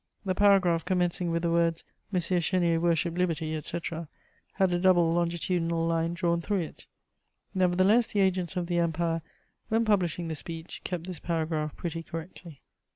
[0.25, 2.17] The paragraph commencing with the words, "M.
[2.19, 4.07] Chénier worshipped liberty," etc.,
[4.53, 6.87] had a double longitudinal line drawn through it.
[7.53, 9.21] Nevertheless, the agents of the Empire,
[9.69, 12.63] when publishing the speech, kept this paragraph pretty correctly.